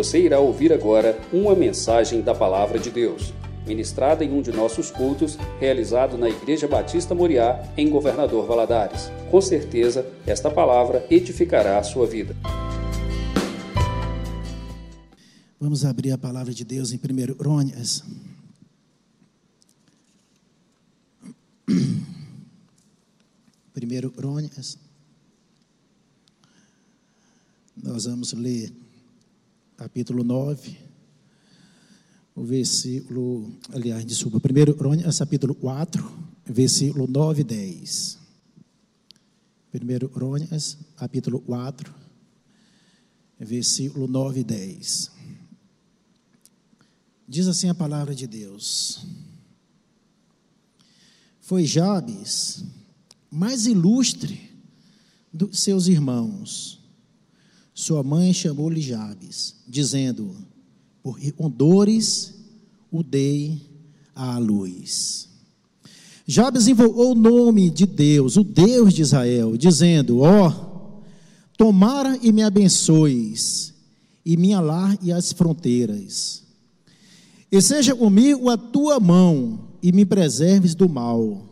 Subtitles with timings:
[0.00, 3.34] Você irá ouvir agora uma mensagem da Palavra de Deus,
[3.66, 9.10] ministrada em um de nossos cultos, realizado na Igreja Batista Moriá, em Governador Valadares.
[9.30, 12.34] Com certeza, esta palavra edificará a sua vida.
[15.60, 18.02] Vamos abrir a palavra de Deus em 1 Crônicas.
[23.74, 24.78] Primeiro Crônicas.
[27.76, 28.79] Nós vamos ler
[29.80, 30.76] capítulo 9,
[32.34, 36.06] o versículo, aliás, desculpa, primeiro Crônicas, capítulo 4,
[36.44, 38.18] versículo 9 e 10.
[39.72, 41.94] Primeiro Crônicas, capítulo 4,
[43.38, 45.12] versículo 9 e 10.
[47.26, 49.06] Diz assim a palavra de Deus.
[51.40, 52.66] Foi Jabes
[53.30, 54.50] mais ilustre
[55.32, 56.79] dos seus irmãos
[57.80, 60.36] sua mãe chamou-lhe Jabes, dizendo:
[61.02, 62.34] Por dores
[62.90, 63.60] o dei
[64.14, 65.28] à luz.
[66.26, 71.02] Jabes invocou o nome de Deus, o Deus de Israel, dizendo: Ó, oh,
[71.56, 73.72] tomara e me abençoes,
[74.24, 74.54] e me
[75.02, 76.44] e as fronteiras.
[77.50, 81.42] E seja comigo a tua mão, e me preserves do mal,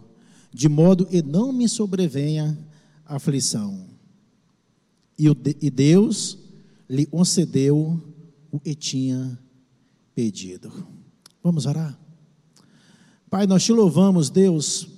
[0.53, 2.57] de modo que não me sobrevenha
[3.07, 3.88] aflição.
[5.19, 6.39] E Deus
[6.89, 8.01] lhe concedeu
[8.53, 9.39] o que tinha
[10.15, 10.73] pedido.
[11.43, 11.99] Vamos orar?
[13.29, 14.89] Pai, nós te louvamos, Deus,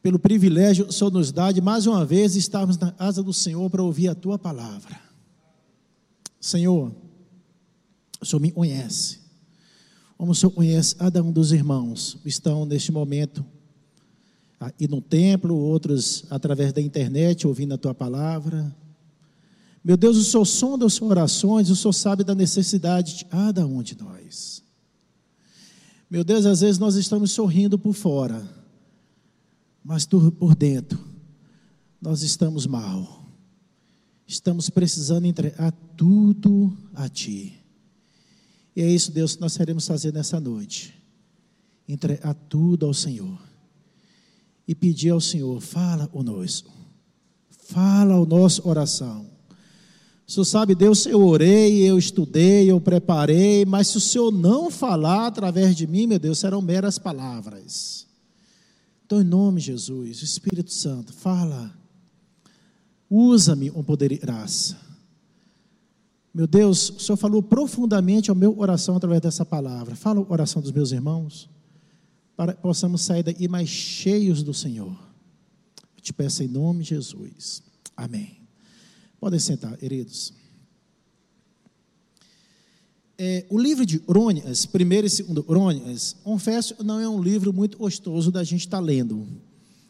[0.00, 3.32] pelo privilégio que o Senhor nos dá de mais uma vez estarmos na casa do
[3.32, 4.98] Senhor para ouvir a tua palavra.
[6.40, 6.94] Senhor,
[8.20, 9.18] o Senhor me conhece,
[10.16, 13.44] como o Senhor conhece cada um dos irmãos que estão neste momento
[14.78, 18.74] e no templo, outros através da internet, ouvindo a tua palavra.
[19.84, 23.82] Meu Deus, o Senhor sonda as orações, o Senhor sabe da necessidade de cada um
[23.82, 24.62] de nós.
[26.10, 28.42] Meu Deus, às vezes nós estamos sorrindo por fora,
[29.84, 30.98] mas por dentro
[32.00, 33.16] nós estamos mal.
[34.26, 37.54] Estamos precisando entregar tudo a Ti.
[38.76, 40.94] E é isso, Deus, que nós queremos fazer nessa noite.
[41.88, 43.47] Entregar tudo ao Senhor
[44.68, 46.70] e pedir ao Senhor: fala conosco,
[47.48, 49.26] fala o nosso oração.
[50.26, 54.70] O Senhor sabe, Deus, eu orei, eu estudei, eu preparei, mas se o Senhor não
[54.70, 58.06] falar através de mim, meu Deus, serão meras palavras.
[59.06, 61.74] Então, em nome de Jesus, Espírito Santo, fala,
[63.08, 64.76] usa-me com poder e graça.
[66.34, 69.96] Meu Deus, o Senhor falou profundamente ao meu oração através dessa palavra.
[69.96, 71.48] Fala a oração dos meus irmãos
[72.38, 74.96] para que possamos sair daqui mais cheios do Senhor.
[75.96, 77.64] Eu te peço em nome de Jesus.
[77.96, 78.38] Amém.
[79.18, 80.32] Podem sentar, queridos.
[83.18, 87.76] É, o livro de Crônicas, primeiro e segundo Crônicas, confesso, não é um livro muito
[87.76, 89.26] gostoso da gente estar tá lendo.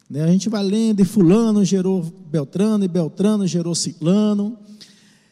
[0.09, 0.23] Né?
[0.23, 4.57] A gente vai lendo e fulano gerou Beltrano, e Beltrano gerou Ciclano.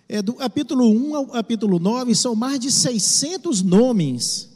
[0.07, 4.49] É, do capítulo 1 ao capítulo 9, são mais de 600 nomes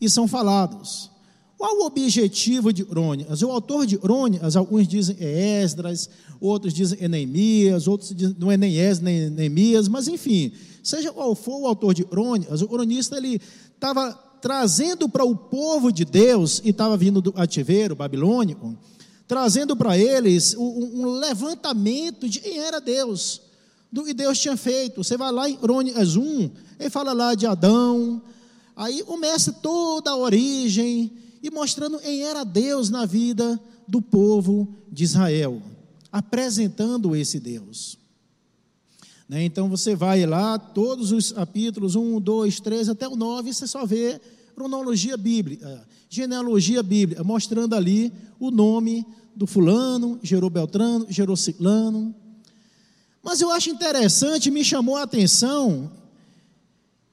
[0.00, 1.17] que são falados.
[1.58, 3.42] Qual o objetivo de Crônicas?
[3.42, 6.08] O autor de Crônicas, alguns dizem é Esdras,
[6.40, 10.52] outros dizem é Neemias, outros dizem não é nem Esdras nem Neemias, mas enfim,
[10.84, 13.40] seja qual for o autor de Crônicas, o cronista ele
[13.74, 18.78] estava trazendo para o povo de Deus, e estava vindo do ativeiro babilônico,
[19.26, 23.40] trazendo para eles um, um levantamento de quem era Deus,
[23.90, 25.02] do que Deus tinha feito.
[25.02, 28.22] Você vai lá em Crônicas 1, ele fala lá de Adão,
[28.76, 31.10] aí começa toda a origem,
[31.42, 35.62] e mostrando quem era Deus na vida do povo de Israel,
[36.10, 37.98] apresentando esse Deus.
[39.28, 39.44] Né?
[39.44, 43.84] Então você vai lá, todos os capítulos, 1, 2, 3 até o 9, você só
[43.84, 44.20] vê
[44.54, 49.06] cronologia bíblica, genealogia bíblica, mostrando ali o nome
[49.36, 52.14] do fulano, gerou Beltrano, gerou Ciclano.
[53.22, 55.90] Mas eu acho interessante, me chamou a atenção,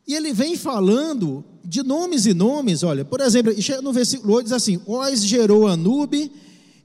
[0.07, 4.53] e ele vem falando de nomes e nomes, olha, por exemplo, no versículo 8 diz
[4.53, 6.31] assim: Oz gerou Anube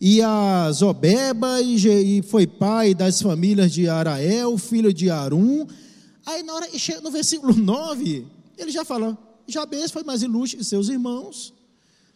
[0.00, 5.66] e a Zobeba, e foi pai das famílias de Arael, filho de Arum.
[6.24, 6.66] Aí na hora,
[7.02, 8.26] no versículo 9,
[8.56, 11.52] ele já fala: Jabes foi mais ilustre que seus irmãos.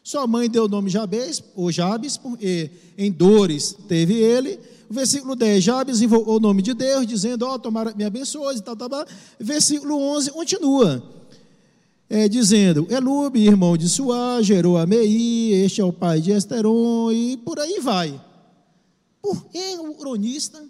[0.03, 2.21] Sua mãe deu o nome Jabes, ou Jabes,
[2.97, 4.59] em dores teve ele.
[4.89, 8.57] O versículo 10, Jabes invocou o nome de Deus, dizendo: Ó, oh, tomara me abençoe,
[8.57, 9.07] e tal, tal, tal.
[9.39, 11.03] Versículo 11 continua
[12.09, 17.37] é, dizendo: Elube, irmão de Suá, gerou Amei, este é o pai de Esteron, e
[17.39, 18.21] por aí vai.
[19.21, 20.63] Por que o cronista,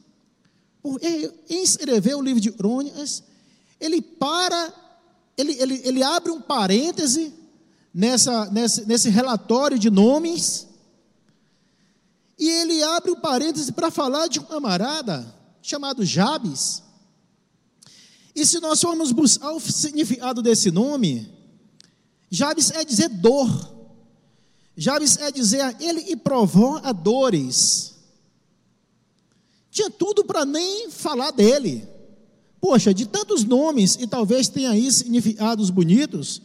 [0.82, 1.00] por
[1.48, 3.22] escrever o livro de Crônicas,
[3.80, 4.72] ele para
[5.36, 7.32] ele, ele, ele abre um parêntese
[7.92, 10.68] nessa, nesse, nesse relatório de nomes,
[12.38, 16.82] e ele abre um parêntese para falar de um camarada chamado Jabes.
[18.34, 21.30] E se nós formos buscar o significado desse nome,
[22.30, 23.72] Jabes é dizer dor.
[24.76, 27.94] Jabes é dizer ele provou a dores.
[29.70, 31.88] Tinha tudo para nem falar dele.
[32.60, 36.40] Poxa, de tantos nomes, e talvez tenha aí significados bonitos,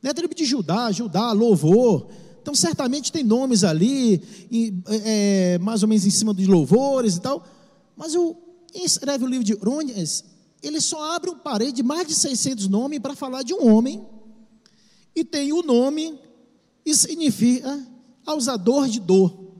[0.00, 0.12] né?
[0.14, 2.08] Tribo de Judá, Judá, louvor.
[2.46, 7.20] Então, certamente tem nomes ali, e, é, mais ou menos em cima dos louvores e
[7.20, 7.44] tal.
[7.96, 8.36] Mas o,
[8.70, 10.22] quem escreve o livro de Crônicas,
[10.62, 14.06] ele só abre um parede de mais de 600 nomes para falar de um homem,
[15.12, 16.16] e tem o nome,
[16.84, 17.84] e significa
[18.24, 19.56] causador de dor,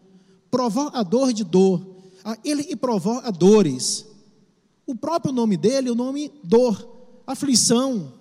[0.48, 1.84] provocador de dor,
[2.44, 4.06] ele e provoca dores.
[4.86, 8.12] O próprio nome dele, o nome dor, aflição.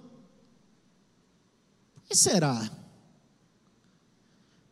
[1.97, 2.67] O que será?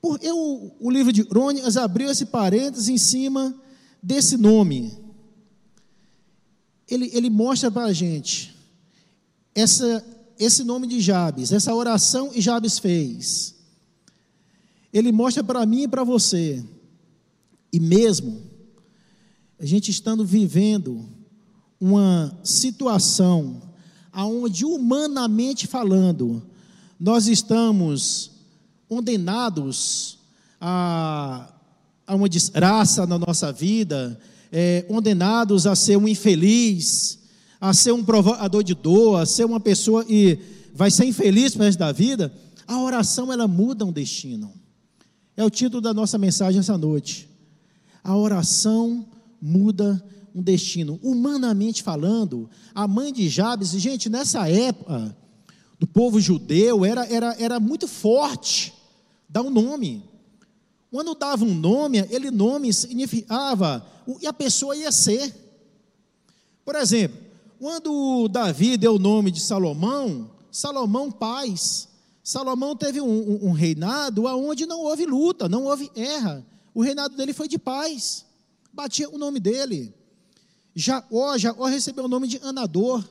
[0.03, 3.55] Porque o, o livro de Crônicas abriu esse parênteses em cima
[4.01, 4.91] desse nome.
[6.89, 8.53] Ele, ele mostra para a gente
[9.55, 10.05] essa,
[10.37, 13.55] esse nome de Jabes, essa oração que Jabes fez.
[14.91, 16.61] Ele mostra para mim e para você.
[17.71, 18.41] E mesmo
[19.57, 21.07] a gente estando vivendo
[21.79, 23.61] uma situação
[24.11, 26.45] aonde humanamente falando
[26.99, 28.32] nós estamos
[28.93, 30.19] condenados
[30.61, 31.51] a,
[32.05, 34.19] a uma desgraça na nossa vida,
[34.51, 37.17] é, condenados a ser um infeliz,
[37.59, 40.37] a ser um provocador de dor, a ser uma pessoa que
[40.75, 42.31] vai ser infeliz para resto da vida,
[42.67, 44.53] a oração ela muda um destino.
[45.35, 47.27] É o título da nossa mensagem essa noite.
[48.03, 49.07] A oração
[49.41, 50.03] muda
[50.35, 50.99] um destino.
[51.01, 55.17] Humanamente falando, a mãe de Jabes, gente, nessa época
[55.79, 58.82] do povo judeu era, era, era muito forte
[59.33, 60.07] dar um nome.
[60.91, 65.33] Quando dava um nome, ele nome significava o que a pessoa ia ser.
[66.63, 67.19] Por exemplo,
[67.59, 71.89] quando Davi deu o nome de Salomão, Salomão paz.
[72.23, 76.45] Salomão teve um, um, reinado onde não houve luta, não houve erra.
[76.75, 78.23] O reinado dele foi de paz.
[78.71, 79.91] Batia o nome dele.
[80.75, 83.03] Jacó, Jacó recebeu o nome de Anador,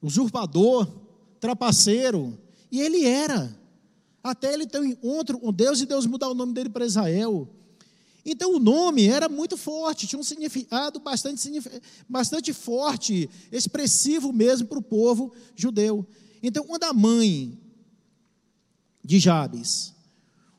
[0.00, 0.88] usurpador,
[1.38, 2.36] trapaceiro.
[2.72, 3.54] E ele era.
[4.30, 7.48] Até ele ter um encontro com Deus e Deus mudar o nome dele para Israel.
[8.24, 11.48] Então o nome era muito forte, tinha um significado bastante,
[12.08, 16.04] bastante forte, expressivo mesmo para o povo judeu.
[16.42, 17.56] Então, quando a mãe
[19.04, 19.94] de Jabes,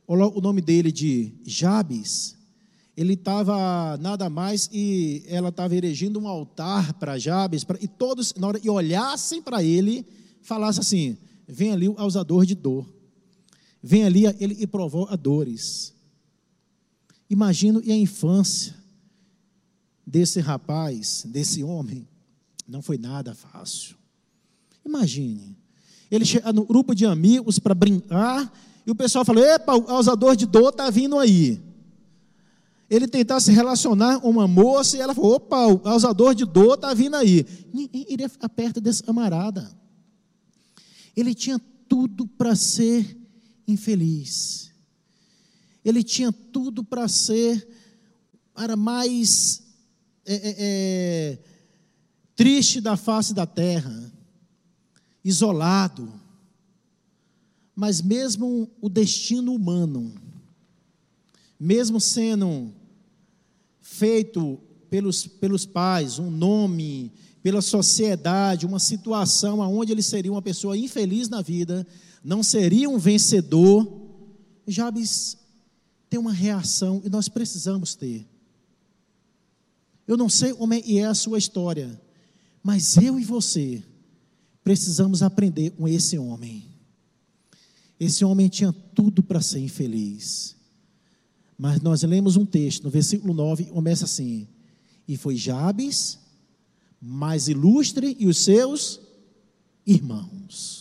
[0.07, 2.37] o nome dele de Jabes,
[2.95, 8.33] ele estava nada mais e ela estava erigindo um altar para Jabes, pra, e todos,
[8.35, 10.05] na hora que olhassem para ele,
[10.41, 12.87] falassem assim: vem ali o causador de dor,
[13.81, 15.93] vem ali ele e provoca dores.
[17.29, 18.75] Imagino e a infância
[20.05, 22.07] desse rapaz, desse homem,
[22.67, 23.95] não foi nada fácil.
[24.85, 25.57] Imagine,
[26.09, 28.51] ele chega no grupo de amigos para brincar,
[28.85, 31.61] e o pessoal fala: epa, o causador de dor está vindo aí
[32.89, 36.75] ele tentar se relacionar com uma moça e ela falou: opa, o causador de dor
[36.75, 37.45] está vindo aí.
[37.73, 39.69] Ninguém iria ficar perto desse camarada.
[41.15, 43.16] Ele tinha tudo para ser
[43.67, 44.71] infeliz.
[45.83, 47.67] Ele tinha tudo para ser
[48.53, 49.61] para mais
[50.25, 51.39] é, é, é,
[52.35, 54.11] triste da face da terra,
[55.23, 56.11] isolado.
[57.75, 60.11] Mas mesmo o destino humano,
[61.59, 62.73] mesmo sendo
[63.79, 64.59] feito
[64.89, 71.29] pelos, pelos pais, um nome, pela sociedade, uma situação onde ele seria uma pessoa infeliz
[71.29, 71.85] na vida,
[72.23, 73.87] não seria um vencedor,
[74.67, 75.37] Jabes
[76.09, 78.25] tem uma reação e nós precisamos ter.
[80.07, 82.01] Eu não sei como é, é a sua história,
[82.63, 83.83] mas eu e você
[84.63, 86.65] precisamos aprender com esse homem.
[87.99, 90.55] Esse homem tinha tudo para ser infeliz.
[91.57, 94.47] Mas nós lemos um texto, no versículo 9, começa assim:
[95.07, 96.19] E foi Jabes,
[97.01, 98.99] mais ilustre, e os seus
[99.85, 100.76] irmãos.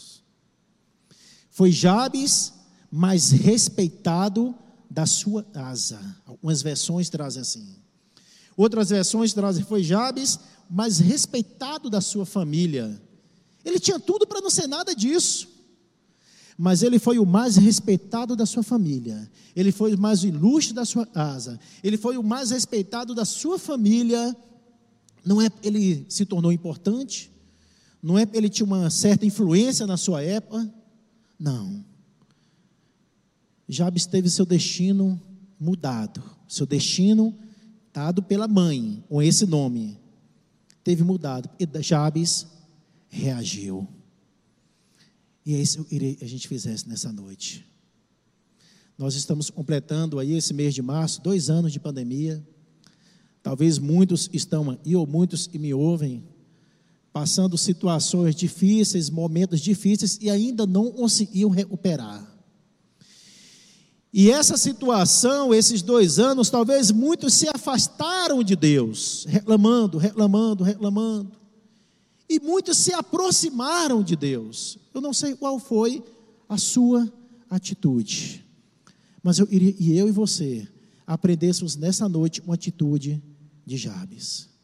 [1.57, 2.53] Foi Jabes,
[2.93, 4.55] mais respeitado
[4.91, 5.99] da sua casa.
[6.27, 7.67] Algumas versões trazem assim.
[8.55, 13.01] Outras versões trazem: Foi Jabes, mais respeitado da sua família.
[13.65, 15.49] Ele tinha tudo para não ser nada disso
[16.59, 20.87] mas ele foi o mais respeitado da sua família, ele foi o mais ilustre da
[20.87, 24.35] sua casa, ele foi o mais respeitado da sua família.
[25.23, 27.31] Não é ele se tornou importante,
[28.03, 30.73] Não é ele tinha uma certa influência na sua época.
[31.39, 31.85] Não.
[33.69, 35.21] Jabes teve seu destino
[35.59, 36.23] mudado.
[36.49, 37.37] Seu destino
[37.93, 39.99] dado pela mãe, com esse nome,
[40.85, 41.49] teve mudado.
[41.59, 42.47] E Jabes
[43.09, 43.89] reagiu.
[45.45, 47.67] E é isso que a gente fizesse nessa noite.
[48.99, 52.45] Nós estamos completando aí esse mês de março, dois anos de pandemia.
[53.43, 56.25] Talvez muitos estão aí, ou muitos que me ouvem,
[57.17, 62.23] passando situações difíceis, momentos difíceis e ainda não conseguiam recuperar.
[64.13, 71.33] E essa situação, esses dois anos, talvez muitos se afastaram de Deus, reclamando, reclamando, reclamando.
[72.29, 74.77] E muitos se aproximaram de Deus.
[74.93, 76.05] Eu não sei qual foi
[76.47, 77.11] a sua
[77.49, 78.45] atitude.
[79.23, 80.69] Mas eu e eu e você
[81.07, 83.23] aprendêssemos nessa noite uma atitude
[83.65, 84.55] de Jabes.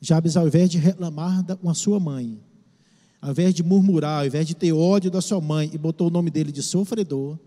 [0.00, 2.40] Jabes, ao invés de reclamar com a sua mãe,
[3.20, 6.10] ao invés de murmurar, ao invés de ter ódio da sua mãe e botou o
[6.10, 7.38] nome dele de sofredor,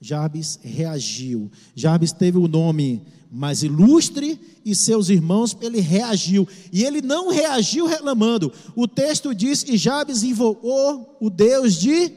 [0.00, 1.50] Jabes reagiu.
[1.74, 6.46] Jabes teve o nome mais ilustre e seus irmãos, ele reagiu.
[6.70, 8.52] E ele não reagiu reclamando.
[8.76, 12.12] O texto diz que Jabes invocou o Deus de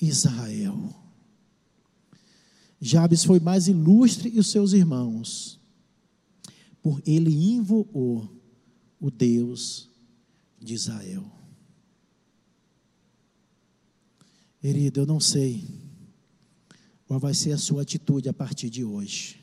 [0.00, 0.94] Israel.
[2.80, 5.58] Jabes foi mais ilustre e os seus irmãos,
[6.82, 8.28] por ele invocou
[9.00, 9.88] o Deus
[10.58, 11.24] de Israel.
[14.60, 15.64] Querido, eu não sei
[17.06, 19.40] qual vai ser a sua atitude a partir de hoje.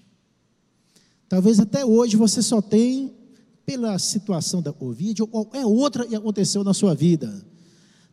[1.28, 3.14] Talvez até hoje você só tem,
[3.66, 7.46] pela situação da Covid, ou qualquer outra que aconteceu na sua vida.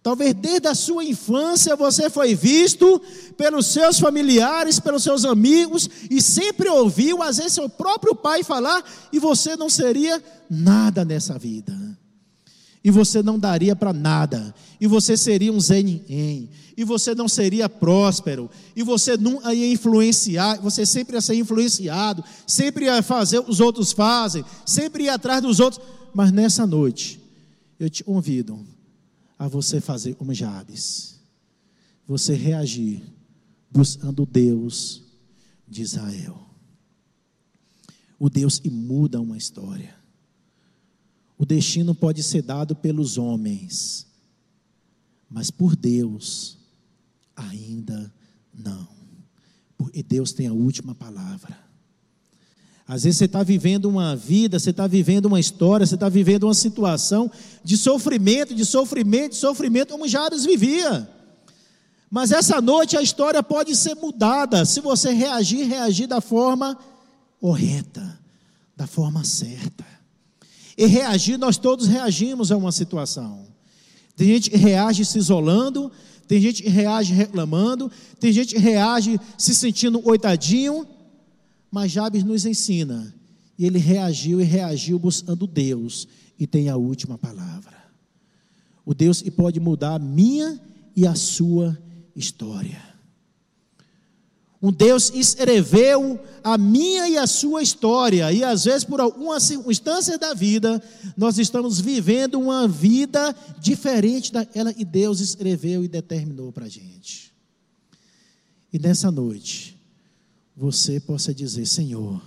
[0.06, 3.02] Talvez desde a sua infância você foi visto
[3.36, 8.84] pelos seus familiares, pelos seus amigos, e sempre ouviu, às vezes, seu próprio pai falar,
[9.12, 11.76] e você não seria nada nessa vida.
[12.84, 17.68] E você não daria para nada, e você seria um Zé e você não seria
[17.68, 23.42] próspero, e você não ia influenciar, você sempre ia ser influenciado, sempre ia fazer o
[23.42, 25.84] que os outros fazem, sempre ia atrás dos outros,
[26.14, 27.20] mas nessa noite,
[27.80, 28.75] eu te convido
[29.38, 31.20] a você fazer como Jabes,
[32.06, 33.02] você reagir
[33.70, 35.02] buscando Deus
[35.68, 36.48] de Israel,
[38.18, 39.94] o Deus que muda uma história.
[41.36, 44.06] O destino pode ser dado pelos homens,
[45.28, 46.58] mas por Deus
[47.34, 48.12] ainda
[48.54, 48.88] não.
[49.76, 51.65] Porque Deus tem a última palavra.
[52.88, 56.44] Às vezes você está vivendo uma vida, você está vivendo uma história, você está vivendo
[56.44, 57.30] uma situação
[57.64, 61.08] de sofrimento, de sofrimento, de sofrimento, como Jabes vivia.
[62.08, 66.78] Mas essa noite a história pode ser mudada se você reagir, reagir da forma
[67.40, 68.18] correta,
[68.76, 69.84] da forma certa.
[70.78, 73.46] E reagir, nós todos reagimos a uma situação.
[74.14, 75.90] Tem gente que reage se isolando,
[76.28, 77.90] tem gente que reage reclamando,
[78.20, 80.86] tem gente que reage se sentindo oitadinho,
[81.76, 83.14] mas Jabes nos ensina.
[83.58, 87.76] E ele reagiu e reagiu buscando Deus, e tem a última palavra.
[88.82, 90.58] O Deus que pode mudar a minha
[90.96, 91.76] e a sua
[92.14, 92.82] história.
[94.62, 100.16] Um Deus escreveu a minha e a sua história, e às vezes, por alguma circunstância
[100.16, 100.82] da vida,
[101.14, 107.34] nós estamos vivendo uma vida diferente daquela que Deus escreveu e determinou para a gente.
[108.72, 109.75] E nessa noite,
[110.56, 112.22] você possa dizer: Senhor,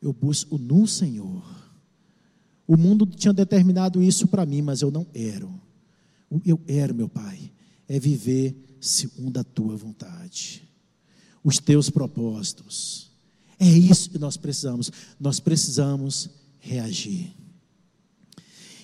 [0.00, 1.42] eu busco no Senhor.
[2.66, 5.52] O mundo tinha determinado isso para mim, mas eu não quero.
[6.44, 7.50] Eu quero, meu Pai,
[7.88, 10.62] é viver segundo a tua vontade,
[11.42, 13.10] os teus propósitos.
[13.58, 14.92] É isso que nós precisamos.
[15.18, 16.30] Nós precisamos
[16.60, 17.34] reagir.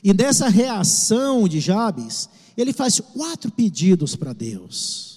[0.02, 5.13] E nessa reação de Jabes, ele faz quatro pedidos para Deus.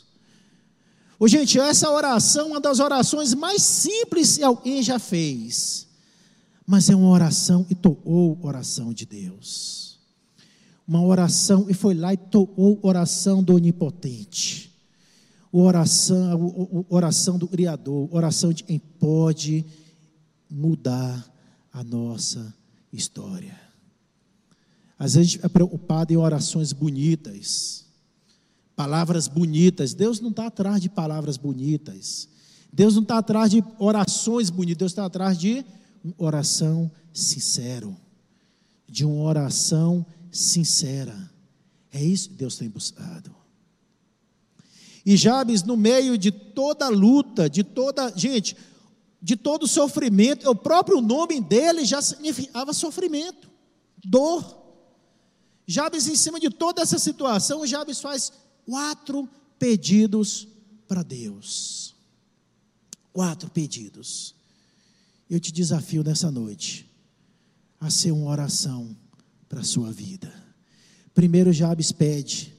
[1.20, 5.88] Ô, gente, essa oração é uma das orações mais simples que alguém já fez.
[6.66, 10.00] Mas é uma oração e tocou o oração de Deus.
[10.88, 14.68] Uma oração e foi lá e tocou oração do Onipotente
[15.52, 19.66] oração, oração do Criador, oração de quem pode
[20.50, 21.26] mudar
[21.72, 22.54] a nossa
[22.92, 23.60] história.
[25.00, 27.86] Às vezes a gente é preocupado em orações bonitas,
[28.78, 29.96] palavras bonitas.
[29.96, 32.30] Deus não está atrás de palavras bonitas.
[32.72, 34.78] Deus não está atrás de orações bonitas.
[34.78, 35.66] Deus está atrás de
[36.16, 37.90] oração sincera.
[38.88, 41.32] De uma oração sincera.
[41.92, 43.36] É isso que Deus tem buscado.
[45.04, 48.14] E Jabes, no meio de toda luta, de toda.
[48.16, 48.56] Gente,
[49.20, 53.50] de todo sofrimento, o próprio nome dele já significava sofrimento,
[54.06, 54.56] dor.
[55.66, 58.32] Jabes, em cima de toda essa situação, Jabes faz
[58.68, 60.46] quatro pedidos
[60.88, 61.96] para Deus.
[63.14, 64.36] Quatro pedidos.
[65.30, 66.86] Eu te desafio nessa noite
[67.80, 68.96] a ser uma oração
[69.48, 70.32] para a sua vida.
[71.14, 72.54] Primeiro, Jabes pede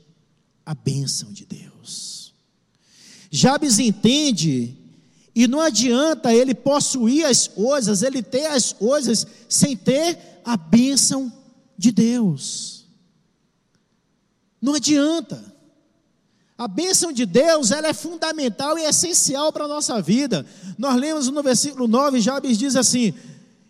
[0.64, 2.32] a bênção de Deus.
[3.30, 4.76] Jabes entende
[5.34, 11.32] e não adianta ele possuir as coisas, ele ter as coisas, sem ter a bênção
[11.76, 12.86] de Deus.
[14.60, 15.57] Não adianta.
[16.58, 20.44] A bênção de Deus, ela é fundamental e essencial para a nossa vida.
[20.76, 23.14] Nós lemos no versículo 9, Jabes diz assim: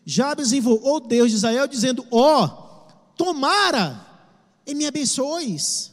[0.06, 4.06] Jabes invocou Deus de Israel, dizendo: Ó, oh, tomara
[4.66, 5.92] e me abençoes.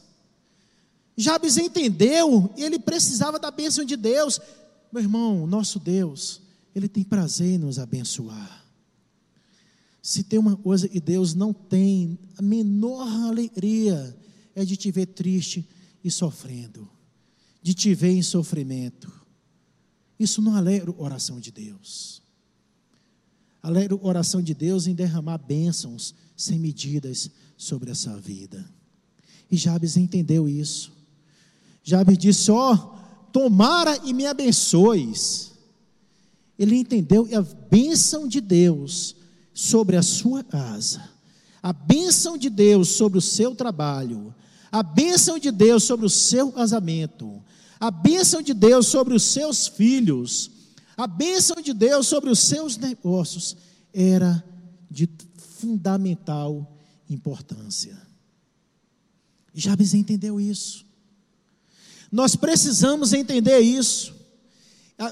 [1.14, 4.40] Jabes entendeu e ele precisava da bênção de Deus.
[4.90, 6.40] Meu irmão, nosso Deus,
[6.74, 8.64] Ele tem prazer em nos abençoar.
[10.00, 14.16] Se tem uma coisa que Deus não tem, a menor alegria
[14.54, 15.66] é de te ver triste
[16.06, 16.88] e sofrendo,
[17.60, 19.12] de te ver em sofrimento.
[20.16, 22.22] Isso não alegra a oração de Deus.
[23.60, 28.64] Alegra a oração de Deus em derramar bênçãos sem medidas sobre essa vida.
[29.50, 30.92] E Jabes entendeu isso.
[31.82, 35.50] Jabes disse: Ó, oh, tomara e me abençoes.
[36.56, 39.16] Ele entendeu a bênção de Deus
[39.52, 41.10] sobre a sua casa,
[41.60, 44.32] a bênção de Deus sobre o seu trabalho,
[44.70, 47.42] a bênção de Deus sobre o seu casamento,
[47.78, 50.50] a bênção de Deus sobre os seus filhos,
[50.96, 53.56] a bênção de Deus sobre os seus negócios
[53.92, 54.42] era
[54.90, 56.76] de fundamental
[57.08, 57.96] importância.
[59.54, 60.84] Jabes entendeu isso.
[62.10, 64.14] Nós precisamos entender isso.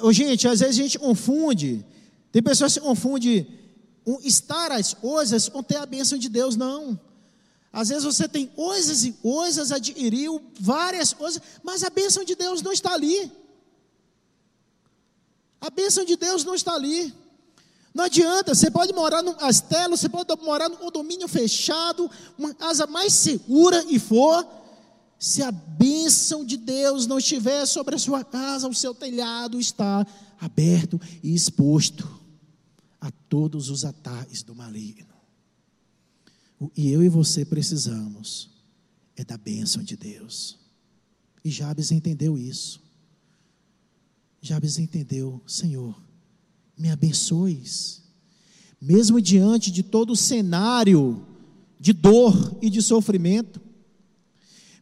[0.02, 1.84] Oh, gente, às vezes a gente confunde,
[2.32, 3.46] tem pessoas que confundem
[4.22, 6.98] estar às coisas com ter a bênção de Deus, não.
[7.74, 12.62] Às vezes você tem coisas e coisas, adquiriu várias coisas, mas a bênção de Deus
[12.62, 13.32] não está ali.
[15.60, 17.12] A bênção de Deus não está ali.
[17.92, 22.08] Não adianta, você pode morar num castelo, você pode morar num condomínio fechado,
[22.38, 24.46] uma casa mais segura e for,
[25.18, 30.06] se a bênção de Deus não estiver sobre a sua casa, o seu telhado está
[30.40, 32.08] aberto e exposto
[33.00, 35.13] a todos os ataques do maligno.
[36.76, 38.50] E eu e você precisamos
[39.16, 40.58] é da bênção de Deus.
[41.44, 42.82] E Jabes entendeu isso.
[44.40, 46.00] Jabes entendeu, Senhor,
[46.76, 48.02] me abençoes,
[48.80, 51.26] mesmo diante de todo o cenário
[51.78, 53.60] de dor e de sofrimento,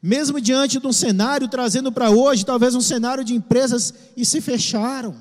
[0.01, 4.41] mesmo diante de um cenário trazendo para hoje, talvez um cenário de empresas e se
[4.41, 5.17] fecharam,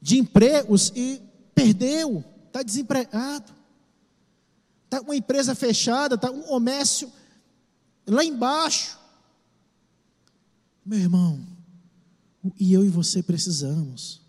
[0.00, 1.20] de empregos e
[1.54, 3.52] perdeu, está desempregado,
[4.90, 7.10] está uma empresa fechada, está um comércio
[8.04, 8.98] lá embaixo.
[10.84, 11.46] Meu irmão,
[12.58, 14.20] e eu e você precisamos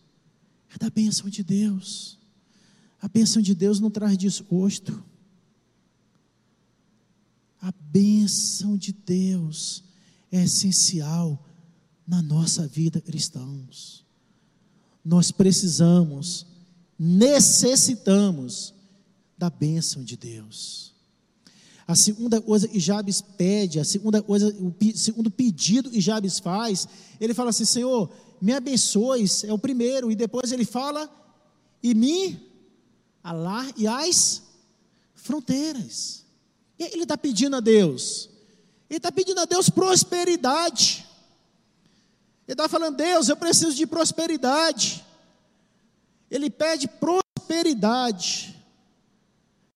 [0.69, 2.19] é da bênção de Deus.
[3.01, 5.03] A bênção de Deus não traz desgosto.
[7.59, 9.83] A bênção de Deus
[10.31, 11.43] é essencial
[12.07, 14.05] na nossa vida cristãos.
[15.03, 16.45] Nós precisamos,
[16.97, 18.75] necessitamos
[19.41, 20.93] da bênção de Deus.
[21.87, 26.87] A segunda coisa que Jabes pede, a segunda coisa, o segundo pedido que Jabes faz,
[27.19, 28.07] ele fala assim: Senhor,
[28.39, 31.09] me abençoes, é o primeiro, e depois ele fala,
[31.81, 32.39] e me
[33.23, 34.43] alar e as
[35.15, 36.23] fronteiras
[36.77, 38.29] que ele está pedindo a Deus?
[38.87, 41.03] Ele está pedindo a Deus prosperidade.
[42.47, 45.03] Ele está falando, Deus, eu preciso de prosperidade.
[46.29, 48.60] Ele pede prosperidade.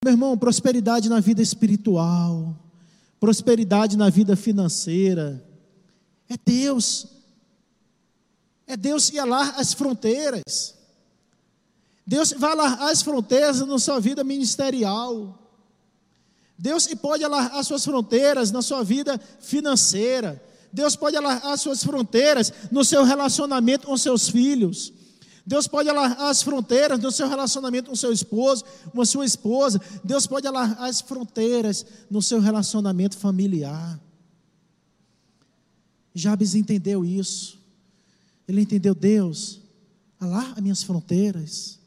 [0.06, 2.56] Meu irmão, prosperidade na vida espiritual,
[3.20, 5.44] prosperidade na vida financeira.
[6.30, 7.08] É Deus.
[8.68, 10.76] É Deus que alarga as fronteiras.
[12.06, 15.40] Deus vai alargar as fronteiras na sua vida ministerial.
[16.56, 20.40] Deus pode alargar suas fronteiras na sua vida financeira.
[20.72, 24.94] Deus pode alargar suas fronteiras no seu relacionamento com seus filhos.
[25.46, 29.80] Deus pode alargar as fronteiras no seu relacionamento com seu esposo, com a sua esposa.
[30.04, 34.00] Deus pode alargar as fronteiras no seu relacionamento familiar.
[36.14, 37.60] Jabes entendeu isso.
[38.48, 39.62] Ele entendeu, Deus,
[40.20, 41.80] alarga minhas fronteiras.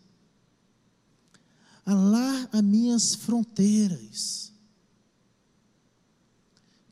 [1.85, 4.49] Alarga minhas fronteiras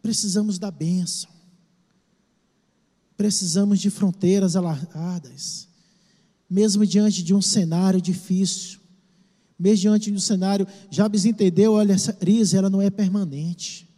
[0.06, 1.28] precisamos da bênção,
[3.16, 5.65] precisamos de fronteiras alargadas,
[6.48, 8.80] mesmo diante de um cenário difícil,
[9.58, 13.88] Mediante do cenário, Jabes entendeu, olha, essa crise, ela não é permanente.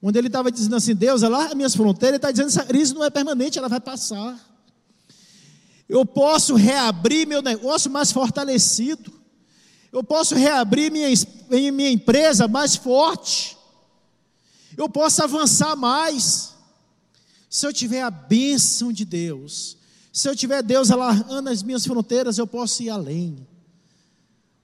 [0.00, 3.04] Quando ele estava dizendo assim, Deus, alarga minhas fronteiras, ele está dizendo, essa crise não
[3.04, 4.38] é permanente, ela vai passar.
[5.86, 9.12] Eu posso reabrir meu negócio mais fortalecido.
[9.92, 11.08] Eu posso reabrir minha,
[11.50, 13.58] minha empresa mais forte.
[14.76, 16.54] Eu posso avançar mais.
[17.50, 19.77] Se eu tiver a bênção de Deus,
[20.18, 23.46] se eu tiver Deus alargando as minhas fronteiras, eu posso ir além.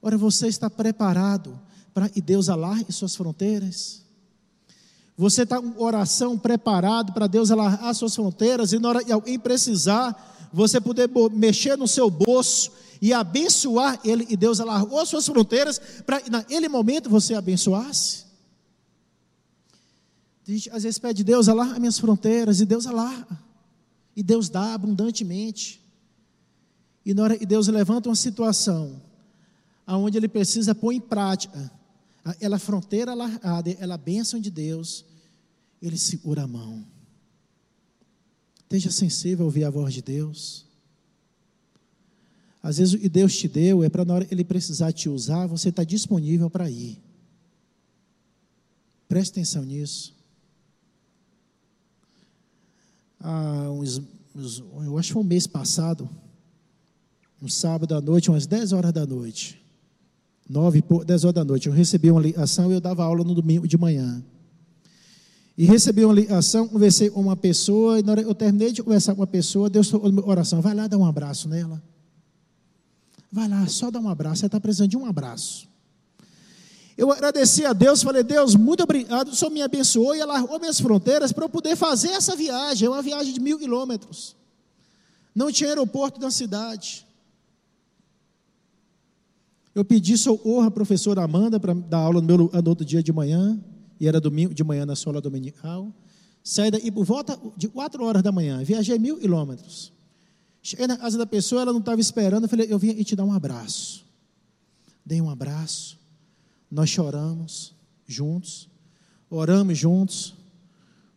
[0.01, 1.57] Ora, você está preparado
[1.93, 4.03] para que Deus alargue suas fronteiras?
[5.15, 10.49] Você está com oração preparado para Deus alargar suas fronteiras e na hora alguém precisar,
[10.51, 16.21] você poder mexer no seu bolso e abençoar ele, e Deus alargou suas fronteiras para
[16.29, 18.25] naquele momento você abençoasse.
[20.45, 23.44] A gente às vezes pede Deus, alarga minhas fronteiras, e Deus alarga,
[24.15, 25.81] e Deus dá abundantemente.
[27.05, 27.13] E
[27.45, 29.01] Deus levanta uma situação
[29.85, 31.71] aonde ele precisa pôr em prática
[32.39, 35.05] ela fronteira alargada, ela bênção de Deus,
[35.81, 36.83] ele segura a mão.
[38.63, 40.65] Esteja sensível a ouvir a voz de Deus.
[42.63, 45.45] Às vezes o que Deus te deu é para na hora ele precisar te usar,
[45.45, 46.99] você está disponível para ir.
[49.07, 50.14] Preste atenção nisso.
[53.27, 53.99] Há uns,
[54.35, 56.07] uns, eu acho que foi um mês passado,
[57.41, 59.59] um sábado à noite, umas 10 horas da noite.
[60.47, 61.67] 9, 10 horas da noite.
[61.67, 64.23] Eu recebi uma ligação e eu dava aula no domingo de manhã.
[65.57, 69.15] E recebi uma ligação, conversei com uma pessoa, e na hora eu terminei de conversar
[69.15, 71.81] com uma pessoa, Deus falou oração, vai lá dar um abraço nela.
[73.31, 75.67] Vai lá, só dá um abraço, você está precisando de um abraço.
[76.97, 80.79] Eu agradeci a Deus, falei, Deus, muito obrigado, o Senhor me abençoou e alargou minhas
[80.79, 84.35] fronteiras para eu poder fazer essa viagem, é uma viagem de mil quilômetros.
[85.35, 87.05] Não tinha aeroporto na cidade.
[89.73, 93.11] Eu pedi socorro à professora Amanda para dar aula no, meu, no outro dia de
[93.11, 93.61] manhã
[93.99, 95.93] e era domingo de manhã na escola dominical.
[96.41, 99.91] Saí daí por volta de quatro horas da manhã, viajei mil quilômetros.
[100.61, 103.25] Cheguei na casa da pessoa, ela não estava esperando, eu falei, eu vim te dar
[103.25, 104.05] um abraço.
[105.05, 105.99] Dei um abraço,
[106.69, 107.73] nós choramos
[108.07, 108.69] juntos,
[109.29, 110.33] oramos juntos.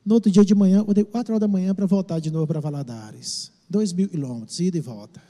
[0.05, 2.47] No outro dia de manhã, eu dei quatro horas da manhã para voltar de novo
[2.47, 3.53] para Valadares.
[3.69, 5.23] Dois mil quilômetros, ida e volta.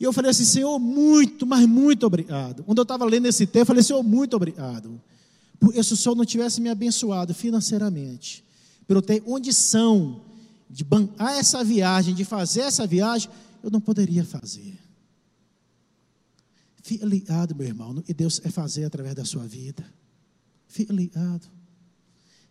[0.00, 2.62] E eu falei assim, Senhor, muito, mas muito obrigado.
[2.62, 5.00] Quando eu estava lendo esse texto, eu falei, Senhor, muito obrigado.
[5.58, 8.44] Porque se o Senhor não tivesse me abençoado financeiramente,
[8.88, 10.20] eu ter condição
[10.70, 13.28] de bancar essa viagem, de fazer essa viagem,
[13.62, 14.77] eu não poderia fazer.
[16.88, 19.84] Fique ligado, meu irmão, e Deus é fazer através da sua vida.
[20.66, 21.46] Fique ligado.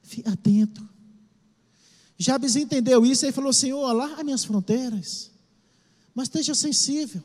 [0.04, 0.88] Fique atento.
[2.19, 5.32] Jabes entendeu isso e falou: Senhor, as minhas fronteiras,
[6.13, 7.23] mas esteja sensível.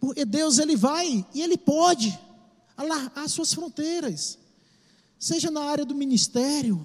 [0.00, 2.18] Porque Deus, Ele vai e Ele pode
[2.76, 4.40] alargar suas fronteiras,
[5.20, 6.84] seja na área do ministério,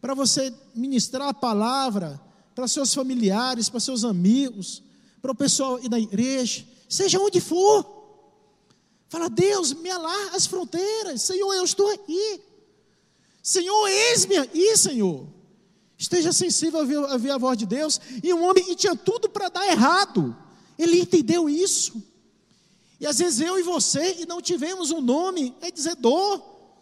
[0.00, 2.20] para você ministrar a palavra
[2.52, 4.82] para seus familiares, para seus amigos,
[5.24, 7.82] para o pessoal ir na igreja, seja onde for.
[9.08, 12.42] Fala, Deus, me alarga as fronteiras, Senhor, eu estou aqui.
[13.42, 15.26] Senhor, eis-me aqui, Senhor.
[15.96, 17.98] Esteja sensível a ouvir, a ouvir a voz de Deus.
[18.22, 20.36] E um homem que tinha tudo para dar errado,
[20.78, 22.02] ele entendeu isso.
[23.00, 26.38] E às vezes eu e você, e não tivemos um nome, é dizer dor,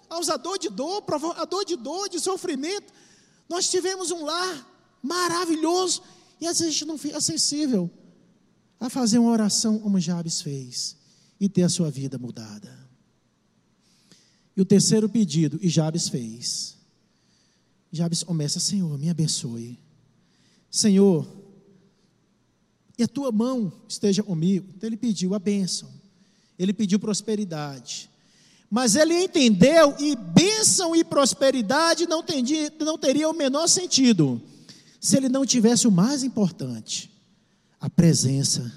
[0.09, 2.93] causador de dor, provocador de dor, de sofrimento.
[3.49, 4.69] Nós tivemos um lar
[5.01, 6.03] maravilhoso,
[6.41, 7.89] e às vezes a gente não fica sensível
[8.87, 10.97] a fazer uma oração como Jabes fez,
[11.41, 12.79] e ter a sua vida mudada.
[14.57, 16.77] E o terceiro pedido, e Jabes fez.
[17.91, 19.79] Jabes começa, Senhor, me abençoe.
[20.71, 21.27] Senhor,
[22.99, 24.67] e a tua mão esteja comigo.
[24.77, 26.03] Então ele pediu a bênção
[26.63, 28.11] ele pediu prosperidade.
[28.71, 34.41] Mas ele entendeu e bênção e prosperidade não, teria, não teria o menor sentido
[35.01, 37.12] se ele não tivesse o mais importante,
[37.83, 38.73] a presença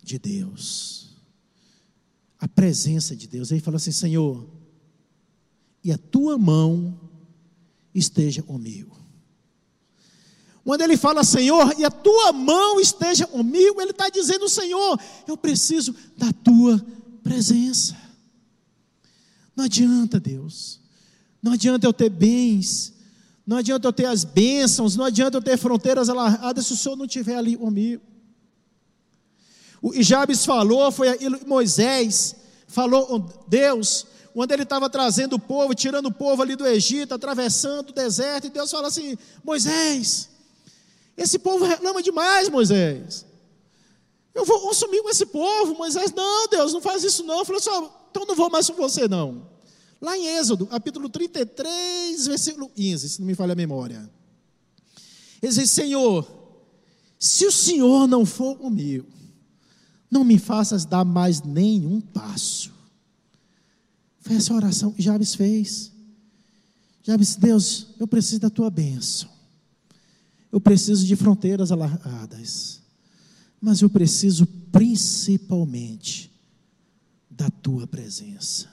[0.00, 1.16] de Deus.
[2.38, 3.50] A presença de Deus.
[3.50, 4.48] Ele falou assim: Senhor,
[5.82, 6.98] e a tua mão
[7.92, 8.96] esteja comigo.
[10.64, 15.36] Quando ele fala, Senhor, e a tua mão esteja comigo, ele está dizendo, Senhor, eu
[15.36, 16.78] preciso da tua
[17.22, 17.96] presença.
[19.56, 20.78] Não adianta, Deus.
[21.42, 22.92] Não adianta eu ter bens.
[23.46, 24.94] Não adianta eu ter as bênçãos.
[24.94, 28.02] Não adianta eu ter fronteiras alargadas se o Senhor não estiver ali comigo.
[29.80, 31.08] O Jabes falou, foi
[31.46, 32.36] Moisés
[32.68, 37.90] falou Deus, quando ele estava trazendo o povo, tirando o povo ali do Egito, atravessando
[37.90, 40.28] o deserto, e Deus fala assim: Moisés,
[41.16, 43.26] esse povo reclama demais, Moisés.
[44.32, 45.74] Eu vou consumir com esse povo.
[45.74, 47.40] Moisés, não, Deus, não faz isso não.
[47.40, 49.44] Eu falei assim, então não vou mais com você não.
[50.00, 54.08] Lá em Êxodo, capítulo 33, versículo 15, se não me falha a memória.
[55.42, 56.24] Ele diz, Senhor,
[57.18, 59.17] se o Senhor não for comigo,
[60.10, 62.72] não me faças dar mais nenhum passo.
[64.20, 65.92] Foi essa oração que Jabes fez.
[67.02, 69.28] Jabes, Deus, eu preciso da tua bênção.
[70.50, 72.80] Eu preciso de fronteiras alargadas.
[73.60, 76.30] Mas eu preciso principalmente
[77.30, 78.68] da tua presença.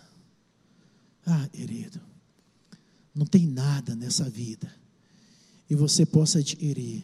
[1.26, 2.00] Ah, querido,
[3.14, 4.72] não tem nada nessa vida
[5.70, 7.04] e você possa adquirir.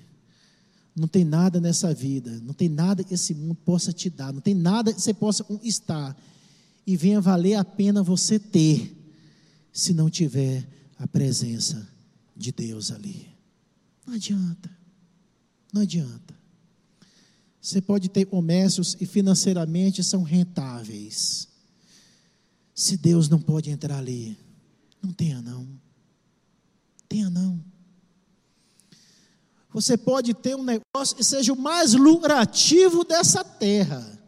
[0.95, 4.41] Não tem nada nessa vida, não tem nada que esse mundo possa te dar, não
[4.41, 6.17] tem nada que você possa estar
[6.85, 8.97] e venha valer a pena você ter,
[9.71, 11.87] se não tiver a presença
[12.35, 13.27] de Deus ali.
[14.05, 14.69] Não adianta,
[15.71, 16.35] não adianta.
[17.61, 21.47] Você pode ter comércios e financeiramente são rentáveis.
[22.73, 24.37] Se Deus não pode entrar ali,
[25.01, 25.67] não tenha não.
[27.07, 27.70] Tenha não.
[29.73, 34.19] Você pode ter um negócio que seja o mais lucrativo dessa terra.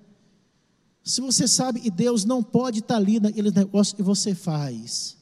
[1.03, 5.17] Se você sabe que Deus não pode estar ali naquele negócio que você faz,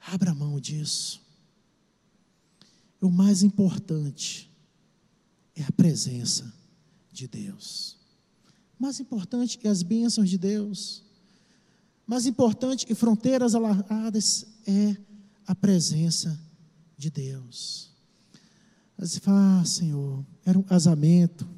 [0.00, 1.20] abra mão disso.
[3.00, 4.48] O mais importante
[5.56, 6.52] é a presença
[7.10, 7.98] de Deus.
[8.78, 11.02] Mais importante que as bênçãos de Deus.
[12.06, 14.96] Mais importante que fronteiras alargadas é
[15.46, 16.38] a presença
[16.96, 17.89] de Deus.
[19.00, 21.48] Você fala, ah, Senhor, era um casamento.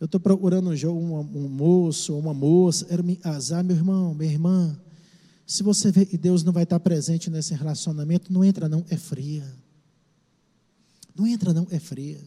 [0.00, 2.86] Eu estou procurando um, um, um moço ou uma moça.
[2.90, 4.80] Era me casar, meu irmão, minha irmã.
[5.46, 8.96] Se você vê que Deus não vai estar presente nesse relacionamento, não entra não, é
[8.96, 9.44] fria.
[11.14, 12.20] Não entra não, é fria.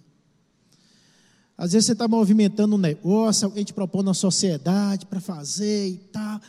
[1.58, 5.98] Às vezes você está movimentando um negócio, alguém te propõe na sociedade para fazer e
[5.98, 6.40] tal.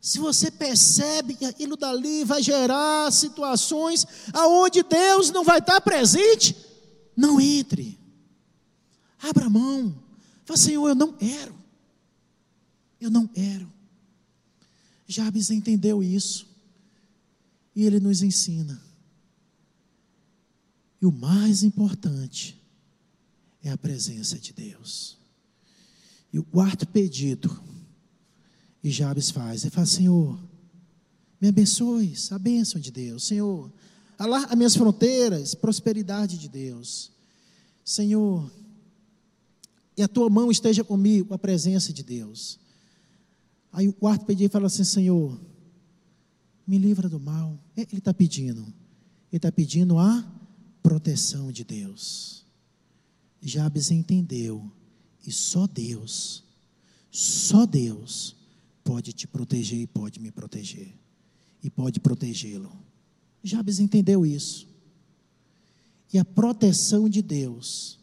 [0.00, 6.71] Se você percebe que aquilo dali vai gerar situações aonde Deus não vai estar presente,
[7.16, 7.98] não entre.
[9.20, 9.94] Abra mão.
[10.44, 11.54] Fala, Senhor, eu não quero.
[13.00, 13.70] Eu não quero.
[15.06, 16.46] Jabes entendeu isso.
[17.74, 18.80] E ele nos ensina.
[21.00, 22.60] E o mais importante
[23.62, 25.16] é a presença de Deus.
[26.32, 27.62] E o quarto pedido
[28.82, 29.62] e Jabes faz.
[29.62, 30.38] Ele fala: Senhor,
[31.40, 33.24] me abençoe, a bênção de Deus.
[33.24, 33.70] Senhor,
[34.22, 37.10] alarga as minhas fronteiras, prosperidade de Deus.
[37.84, 38.50] Senhor,
[39.96, 42.58] e a tua mão esteja comigo, a presença de Deus.
[43.72, 45.38] Aí o quarto pedido fala assim: Senhor,
[46.66, 47.58] me livra do mal.
[47.76, 50.24] É, ele está pedindo, ele está pedindo a
[50.82, 52.44] proteção de Deus.
[53.40, 54.70] Jabes entendeu,
[55.26, 56.44] e só Deus,
[57.10, 58.36] só Deus
[58.84, 60.94] pode te proteger e pode me proteger.
[61.62, 62.72] E pode protegê-lo.
[63.42, 64.68] Jabes entendeu isso.
[66.12, 67.98] E a proteção de Deus,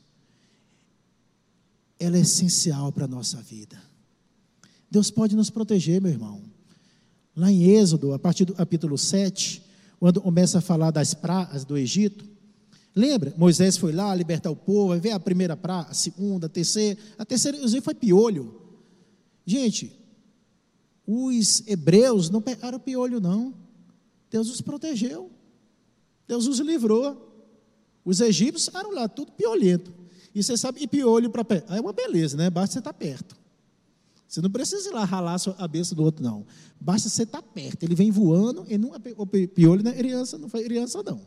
[1.99, 3.79] ela é essencial para a nossa vida.
[4.89, 6.41] Deus pode nos proteger, meu irmão.
[7.35, 9.61] Lá em Êxodo, a partir do capítulo 7,
[9.99, 12.25] quando começa a falar das pragas do Egito,
[12.95, 13.33] lembra?
[13.37, 16.99] Moisés foi lá libertar o povo, aí veio a primeira praga, a segunda, a terceira,
[17.17, 18.59] a terceira, inclusive, foi piolho.
[19.45, 19.95] Gente,
[21.05, 23.53] os hebreus não pegaram piolho, não.
[24.29, 25.31] Deus os protegeu.
[26.27, 27.25] Deus os livrou.
[28.05, 29.93] Os egípcios eram lá, tudo piolhento.
[30.33, 31.63] E você sabe, e piolho para pé.
[31.69, 32.49] É uma beleza, né?
[32.49, 33.35] Basta você estar tá perto.
[34.27, 36.45] Você não precisa ir lá ralar a cabeça do outro, não.
[36.79, 37.83] Basta você estar tá perto.
[37.83, 41.19] Ele vem voando, e não, o piolho não é criança, não foi criança, não.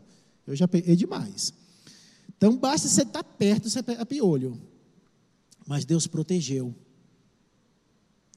[0.47, 1.53] Eu já peguei demais.
[2.37, 4.59] Então, basta você estar tá perto, você pega piolho.
[5.67, 6.73] Mas Deus protegeu.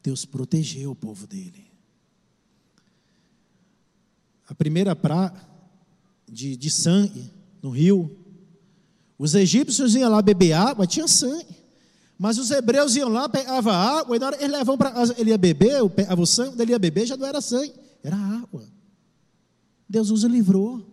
[0.02, 1.64] Deus protegeu o povo dele.
[4.47, 5.33] A primeira praia
[6.29, 7.31] de, de sangue
[7.63, 8.17] no rio,
[9.19, 11.57] os egípcios iam lá beber água, tinha sangue.
[12.19, 15.31] Mas os hebreus iam lá, pegavam água, e na hora eles levavam para casa, ele
[15.31, 18.67] ia beber, pegava o sangue, ele ia beber, já não era sangue, era água.
[19.89, 20.85] Deus os livrou.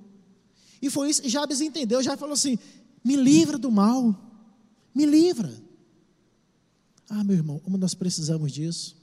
[0.82, 2.60] E foi isso, Jabes entendeu, já falou assim:
[3.04, 4.14] me livra do mal,
[4.94, 5.52] me livra.
[7.10, 8.98] Ah, meu irmão, como nós precisamos disso.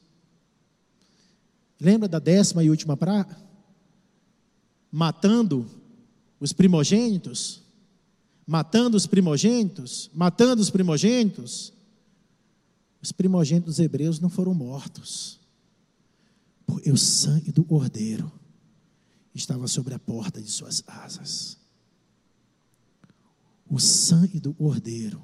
[1.80, 3.36] Lembra da décima e última praga?
[4.90, 5.68] Matando
[6.40, 7.62] os primogênitos,
[8.46, 11.72] matando os primogênitos, matando os primogênitos.
[13.02, 15.38] Os primogênitos hebreus não foram mortos,
[16.66, 18.30] porque o sangue do cordeiro
[19.34, 21.56] estava sobre a porta de suas asas.
[23.68, 25.22] O sangue do cordeiro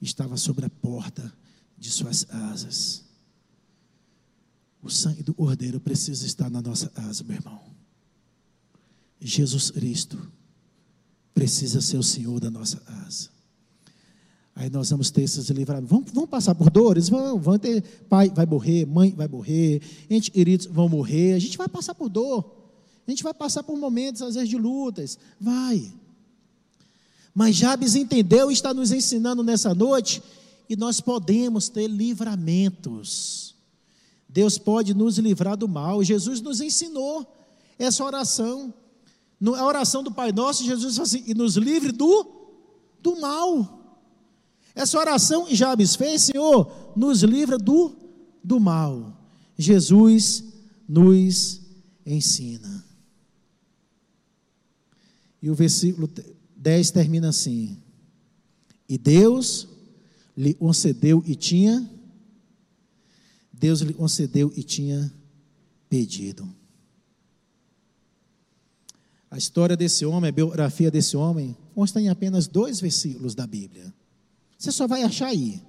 [0.00, 1.32] estava sobre a porta
[1.78, 3.04] de suas asas.
[4.82, 7.77] O sangue do cordeiro precisa estar na nossa asa, meu irmão.
[9.20, 10.18] Jesus Cristo
[11.34, 13.28] precisa ser o Senhor da nossa asa.
[14.54, 15.90] Aí nós vamos ter esses livramentos.
[15.90, 17.08] Vamos, vamos passar por dores?
[17.08, 17.80] Vamos, vamos ter.
[18.08, 21.34] Pai vai morrer, mãe vai morrer, entes queridos vão morrer.
[21.34, 22.58] A gente vai passar por dor.
[23.06, 25.18] A gente vai passar por momentos, às vezes, de lutas.
[25.40, 25.92] Vai.
[27.32, 30.20] Mas Jabes entendeu e está nos ensinando nessa noite,
[30.68, 33.54] e nós podemos ter livramentos.
[34.28, 36.02] Deus pode nos livrar do mal.
[36.02, 37.24] Jesus nos ensinou
[37.78, 38.74] essa oração.
[39.40, 42.26] A oração do Pai Nosso, Jesus falou assim: e nos livre do,
[43.00, 43.76] do mal.
[44.74, 47.96] Essa oração Jabes fez, Senhor, nos livra do,
[48.42, 49.16] do mal.
[49.56, 50.44] Jesus
[50.88, 51.60] nos
[52.04, 52.84] ensina.
[55.40, 56.08] E o versículo
[56.56, 57.80] 10 termina assim:
[58.88, 59.68] E Deus
[60.36, 61.88] lhe concedeu e tinha,
[63.52, 65.12] Deus lhe concedeu e tinha
[65.88, 66.48] pedido.
[69.30, 73.92] A história desse homem, a biografia desse homem, consta em apenas dois versículos da Bíblia.
[74.58, 75.62] Você só vai achar aí.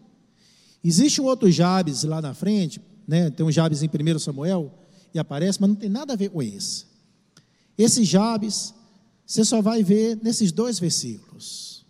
[0.83, 3.29] Existe um outro Jabes lá na frente, né?
[3.29, 4.73] tem um Jabes em 1 Samuel,
[5.13, 6.85] e aparece, mas não tem nada a ver com esse.
[7.77, 8.73] Esse Jabes,
[9.25, 11.85] você só vai ver nesses dois versículos.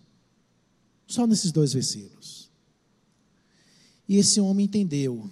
[1.08, 2.50] Só nesses dois versículos.
[4.08, 5.30] E esse homem entendeu,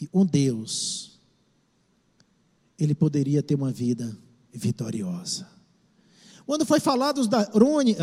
[0.00, 1.20] e um Deus,
[2.76, 4.16] ele poderia ter uma vida
[4.52, 5.48] vitoriosa.
[6.44, 7.96] Quando foi falado da Rune,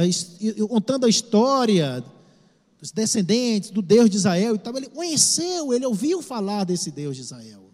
[0.67, 2.03] contando a história
[2.79, 7.15] dos descendentes do Deus de Israel e tal, ele conheceu, ele ouviu falar desse Deus
[7.15, 7.69] de Israel.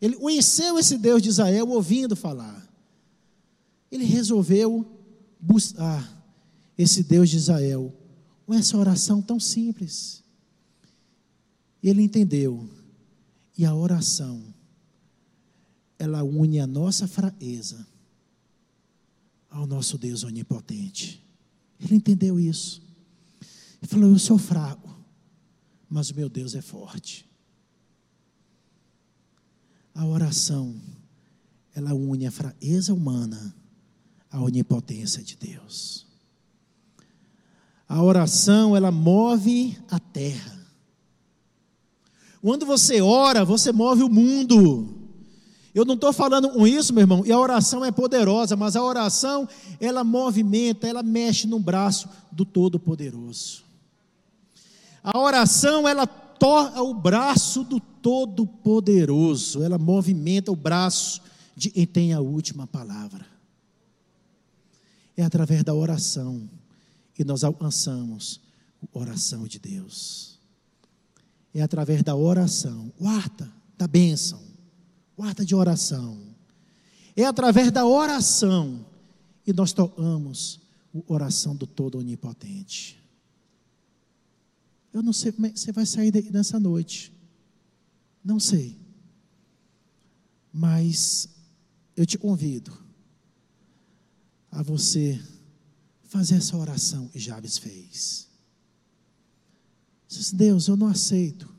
[0.00, 2.66] Ele conheceu esse Deus de Israel ouvindo falar.
[3.90, 4.84] Ele resolveu
[5.38, 6.20] buscar
[6.76, 7.92] esse Deus de Israel
[8.46, 10.24] com essa oração tão simples.
[11.82, 12.68] Ele entendeu.
[13.56, 14.42] E a oração,
[16.02, 17.86] ela une a nossa fraqueza
[19.48, 21.24] ao nosso Deus onipotente.
[21.78, 22.82] Ele entendeu isso.
[23.80, 24.92] Ele falou: Eu sou fraco,
[25.88, 27.24] mas o meu Deus é forte.
[29.94, 30.74] A oração,
[31.72, 33.54] ela une a fraqueza humana
[34.28, 36.04] à onipotência de Deus.
[37.88, 40.66] A oração, ela move a terra.
[42.40, 45.01] Quando você ora, você move o mundo.
[45.74, 48.82] Eu não estou falando com isso, meu irmão, e a oração é poderosa, mas a
[48.82, 49.48] oração,
[49.80, 53.64] ela movimenta, ela mexe no braço do Todo-Poderoso.
[55.02, 61.22] A oração, ela torna o braço do Todo-Poderoso, ela movimenta o braço
[61.56, 63.24] de quem tem a última palavra.
[65.16, 66.48] É através da oração
[67.14, 68.40] que nós alcançamos
[68.82, 70.38] a oração de Deus.
[71.54, 74.51] É através da oração, quarta, da bênção,
[75.16, 76.18] quarta de oração.
[77.16, 78.84] É através da oração
[79.44, 80.60] que nós tocamos
[80.94, 82.98] a oração do Todo Onipotente.
[84.92, 87.12] Eu não sei como é você vai sair daí nessa noite.
[88.24, 88.78] Não sei.
[90.52, 91.28] Mas
[91.96, 92.76] eu te convido
[94.50, 95.20] a você
[96.04, 98.28] fazer essa oração que Jabes fez.
[100.34, 101.51] Deus, eu não aceito.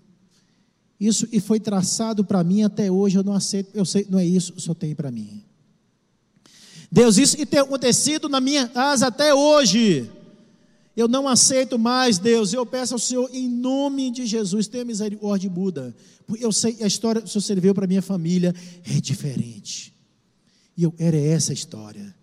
[1.05, 3.69] Isso e foi traçado para mim até hoje, eu não aceito.
[3.73, 5.43] Eu sei, não é isso, só tem para mim.
[6.91, 10.09] Deus, isso que tem acontecido na minha casa até hoje
[10.95, 12.53] eu não aceito mais, Deus.
[12.53, 15.95] Eu peço ao Senhor, em nome de Jesus, tenha misericórdia e muda.
[16.27, 18.53] Porque eu sei a história que o Senhor serviu para minha família
[18.85, 19.93] é diferente.
[20.77, 22.15] E eu quero essa história.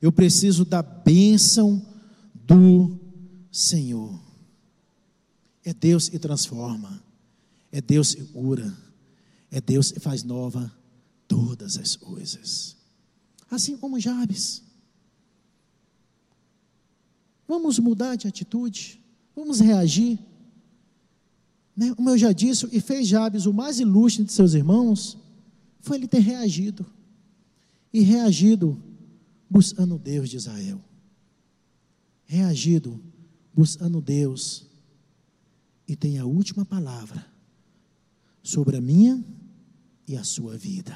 [0.00, 1.84] Eu preciso da bênção
[2.34, 2.98] do
[3.52, 4.18] Senhor.
[5.62, 7.02] É Deus que transforma.
[7.74, 8.72] É Deus que cura.
[9.50, 10.72] É Deus que faz nova
[11.26, 12.76] todas as coisas.
[13.50, 14.62] Assim como Jabes.
[17.48, 19.02] Vamos mudar de atitude,
[19.34, 20.20] vamos reagir.
[21.76, 21.92] Né?
[21.96, 25.18] Como eu já disse, e fez Jabes o mais ilustre de seus irmãos,
[25.80, 26.86] foi ele ter reagido.
[27.92, 28.80] E reagido
[29.50, 30.80] buscando Deus de Israel.
[32.24, 33.02] Reagido
[33.52, 34.64] buscando Deus.
[35.88, 37.33] E tem a última palavra
[38.44, 39.24] sobre a minha
[40.06, 40.94] e a sua vida.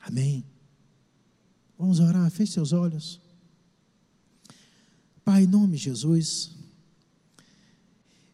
[0.00, 0.44] Amém.
[1.76, 3.20] Vamos orar, feche seus olhos.
[5.24, 6.52] Pai, em nome de Jesus,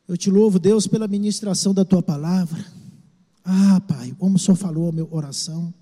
[0.06, 2.64] eu te louvo, Deus, pela ministração da tua palavra.
[3.42, 5.72] Ah, Pai, como o Senhor falou a meu oração.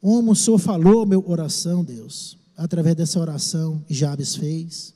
[0.00, 4.94] Como o Senhor falou a meu oração, Deus, através dessa oração que Jabes fez.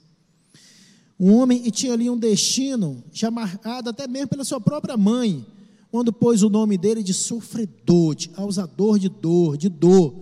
[1.21, 5.45] Um homem e tinha ali um destino já marcado até mesmo pela sua própria mãe,
[5.91, 10.15] quando pôs o nome dele de sofredor, de causador de dor, de dor.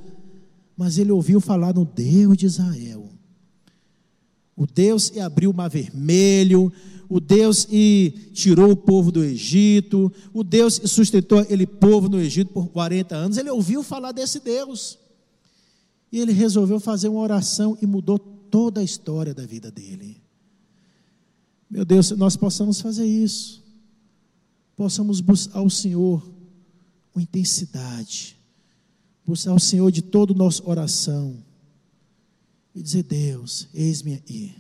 [0.76, 3.09] Mas ele ouviu falar no Deus de Israel.
[4.57, 6.72] O Deus que abriu o mar vermelho,
[7.09, 12.18] o Deus que tirou o povo do Egito, o Deus que sustentou aquele povo no
[12.18, 13.38] Egito por 40 anos.
[13.38, 14.99] Ele ouviu falar desse Deus.
[16.11, 20.18] E ele resolveu fazer uma oração e mudou toda a história da vida dele.
[21.71, 23.62] Meu Deus, nós possamos fazer isso,
[24.75, 26.27] possamos buscar o Senhor
[27.12, 28.39] com intensidade,
[29.27, 31.43] buscar o Senhor de toda a nossa oração.
[32.75, 34.55] E dizer: Deus, eis-me aí,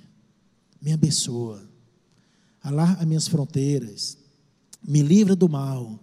[0.82, 1.62] me abençoa,
[2.62, 4.18] alarga minhas fronteiras,
[4.86, 5.98] me livra do mal,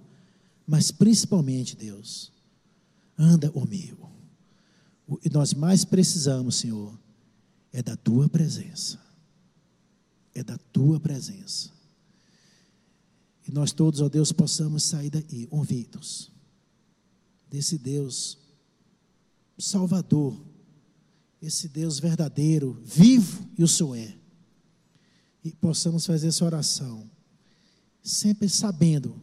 [0.66, 2.32] mas principalmente, Deus,
[3.18, 4.10] anda comigo.
[5.08, 6.98] O que nós mais precisamos, Senhor,
[7.72, 9.05] é da tua presença.
[10.36, 11.72] É da tua presença.
[13.48, 16.32] E nós todos, ó Deus, possamos sair daí ouvidos
[17.50, 18.38] desse Deus
[19.58, 20.38] Salvador,
[21.42, 24.18] esse Deus verdadeiro, vivo e o Senhor é.
[25.44, 27.10] E possamos fazer essa oração,
[28.04, 29.22] sempre sabendo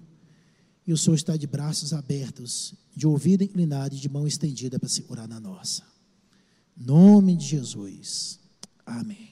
[0.84, 4.88] que o Senhor está de braços abertos, de ouvido inclinado e de mão estendida para
[4.88, 5.84] segurar na nossa.
[6.76, 8.40] Nome de Jesus.
[8.86, 9.31] Amém.